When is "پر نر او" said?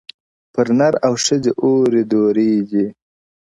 0.53-1.13